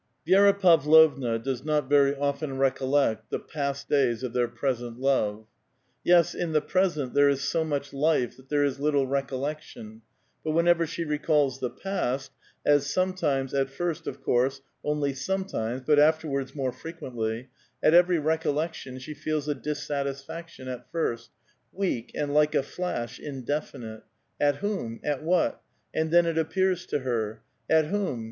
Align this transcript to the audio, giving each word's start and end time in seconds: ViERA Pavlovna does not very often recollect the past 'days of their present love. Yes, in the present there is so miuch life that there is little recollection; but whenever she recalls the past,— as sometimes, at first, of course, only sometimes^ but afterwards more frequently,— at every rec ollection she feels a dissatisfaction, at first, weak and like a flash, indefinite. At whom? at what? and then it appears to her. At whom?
ViERA 0.27 0.59
Pavlovna 0.59 1.37
does 1.37 1.63
not 1.63 1.87
very 1.87 2.15
often 2.15 2.57
recollect 2.57 3.29
the 3.29 3.37
past 3.37 3.87
'days 3.87 4.23
of 4.23 4.33
their 4.33 4.47
present 4.47 4.99
love. 4.99 5.45
Yes, 6.03 6.33
in 6.33 6.53
the 6.53 6.59
present 6.61 7.13
there 7.13 7.29
is 7.29 7.43
so 7.43 7.63
miuch 7.63 7.93
life 7.93 8.35
that 8.35 8.49
there 8.49 8.63
is 8.63 8.79
little 8.79 9.05
recollection; 9.05 10.01
but 10.43 10.53
whenever 10.53 10.87
she 10.87 11.03
recalls 11.03 11.59
the 11.59 11.69
past,— 11.69 12.31
as 12.65 12.91
sometimes, 12.91 13.53
at 13.53 13.69
first, 13.69 14.07
of 14.07 14.23
course, 14.23 14.61
only 14.83 15.13
sometimes^ 15.13 15.85
but 15.85 15.99
afterwards 15.99 16.55
more 16.55 16.71
frequently,— 16.71 17.49
at 17.83 17.93
every 17.93 18.17
rec 18.17 18.41
ollection 18.43 18.99
she 18.99 19.13
feels 19.13 19.47
a 19.47 19.53
dissatisfaction, 19.53 20.67
at 20.67 20.89
first, 20.91 21.29
weak 21.71 22.11
and 22.15 22.33
like 22.33 22.55
a 22.55 22.63
flash, 22.63 23.19
indefinite. 23.19 24.01
At 24.39 24.55
whom? 24.55 24.99
at 25.03 25.21
what? 25.21 25.61
and 25.93 26.09
then 26.09 26.25
it 26.25 26.39
appears 26.39 26.87
to 26.87 27.01
her. 27.01 27.43
At 27.69 27.85
whom? 27.85 28.19